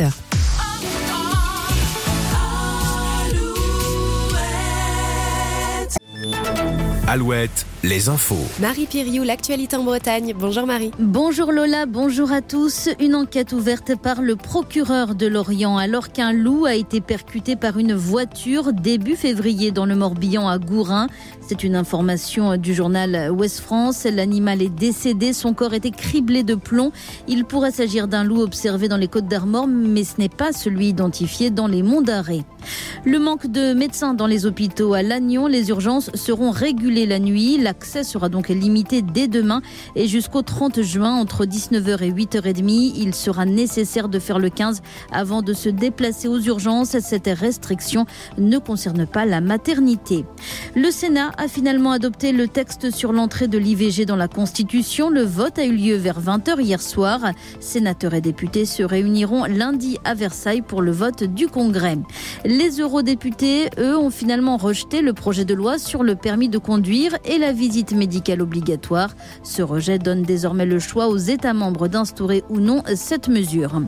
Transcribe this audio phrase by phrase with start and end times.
[0.00, 0.29] 18h.
[7.12, 8.46] Alouette, les infos.
[8.60, 10.32] Marie Piriou, l'actualité en Bretagne.
[10.38, 10.92] Bonjour Marie.
[11.00, 12.88] Bonjour Lola, bonjour à tous.
[13.00, 17.78] Une enquête ouverte par le procureur de Lorient alors qu'un loup a été percuté par
[17.78, 21.08] une voiture début février dans le Morbihan à Gourin.
[21.40, 24.04] C'est une information du journal Ouest France.
[24.04, 26.92] L'animal est décédé, son corps était criblé de plomb.
[27.26, 30.86] Il pourrait s'agir d'un loup observé dans les Côtes d'Armor, mais ce n'est pas celui
[30.86, 32.44] identifié dans les monts d'Arrée.
[33.04, 37.58] Le manque de médecins dans les hôpitaux à Lannion, les urgences seront régulées la nuit.
[37.58, 39.62] L'accès sera donc limité dès demain
[39.96, 42.92] et jusqu'au 30 juin entre 19h et 8h30.
[42.96, 44.82] Il sera nécessaire de faire le 15
[45.12, 46.98] avant de se déplacer aux urgences.
[47.00, 48.06] Cette restriction
[48.38, 50.24] ne concerne pas la maternité.
[50.74, 55.10] Le Sénat a finalement adopté le texte sur l'entrée de l'IVG dans la Constitution.
[55.10, 57.20] Le vote a eu lieu vers 20h hier soir.
[57.60, 61.98] Sénateurs et députés se réuniront lundi à Versailles pour le vote du Congrès.
[62.44, 66.89] Les eurodéputés, eux, ont finalement rejeté le projet de loi sur le permis de conduire
[67.24, 69.14] et la visite médicale obligatoire.
[69.44, 73.80] Ce rejet donne désormais le choix aux États membres d'instaurer ou non cette mesure.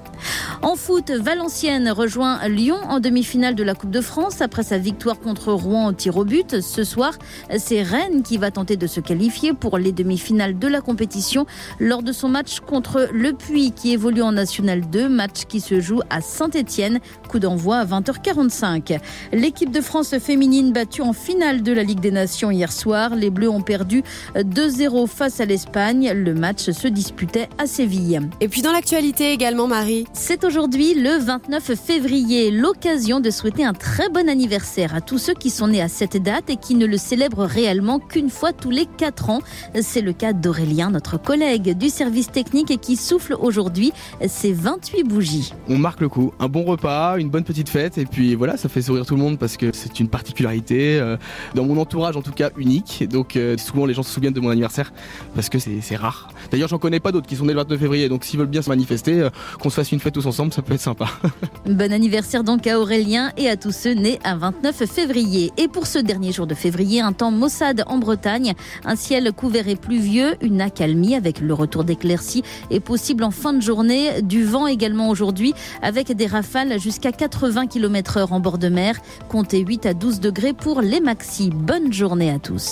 [0.62, 5.18] En foot, Valenciennes rejoint Lyon en demi-finale de la Coupe de France après sa victoire
[5.18, 6.60] contre Rouen au tir au but.
[6.60, 7.14] Ce soir,
[7.58, 11.44] c'est Rennes qui va tenter de se qualifier pour les demi-finales de la compétition
[11.80, 15.80] lors de son match contre Le Puy qui évolue en National 2, match qui se
[15.80, 17.00] joue à Saint-Étienne.
[17.28, 19.00] Coup d'envoi à 20h45.
[19.32, 22.91] L'équipe de France féminine battue en finale de la Ligue des Nations hier soir.
[23.16, 24.02] Les Bleus ont perdu
[24.36, 26.12] 2-0 face à l'Espagne.
[26.14, 28.20] Le match se disputait à Séville.
[28.40, 30.04] Et puis dans l'actualité également, Marie.
[30.12, 35.32] C'est aujourd'hui le 29 février, l'occasion de souhaiter un très bon anniversaire à tous ceux
[35.32, 38.70] qui sont nés à cette date et qui ne le célèbrent réellement qu'une fois tous
[38.70, 39.40] les 4 ans.
[39.80, 43.92] C'est le cas d'Aurélien, notre collègue du service technique et qui souffle aujourd'hui
[44.26, 45.54] ses 28 bougies.
[45.68, 48.68] On marque le coup, un bon repas, une bonne petite fête et puis voilà, ça
[48.68, 51.16] fait sourire tout le monde parce que c'est une particularité euh,
[51.54, 52.81] dans mon entourage en tout cas unique.
[53.08, 54.92] Donc euh, souvent les gens se souviennent de mon anniversaire
[55.34, 56.28] parce que c'est rare.
[56.50, 58.08] D'ailleurs, j'en connais pas d'autres qui sont nés le 29 février.
[58.08, 59.30] Donc s'ils veulent bien se manifester, euh,
[59.60, 61.06] qu'on se fasse une fête tous ensemble, ça peut être sympa.
[61.66, 65.52] bon anniversaire donc à Aurélien et à tous ceux nés à 29 février.
[65.56, 69.68] Et pour ce dernier jour de février, un temps maussade en Bretagne, un ciel couvert
[69.68, 74.44] et pluvieux, une accalmie avec le retour d'éclaircies est possible en fin de journée, du
[74.44, 78.96] vent également aujourd'hui avec des rafales jusqu'à 80 km heure en bord de mer.
[79.28, 81.50] Comptez 8 à 12 degrés pour les maxi.
[81.50, 82.71] Bonne journée à tous.